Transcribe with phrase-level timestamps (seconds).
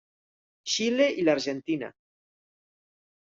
[0.75, 1.91] Xile i l'Argentina.